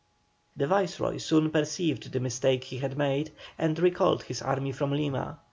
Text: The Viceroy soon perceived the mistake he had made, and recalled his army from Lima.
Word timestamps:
The 0.57 0.65
Viceroy 0.65 1.17
soon 1.17 1.51
perceived 1.51 2.11
the 2.11 2.19
mistake 2.19 2.63
he 2.63 2.79
had 2.79 2.97
made, 2.97 3.31
and 3.59 3.77
recalled 3.77 4.23
his 4.23 4.41
army 4.41 4.71
from 4.71 4.91
Lima. 4.93 5.37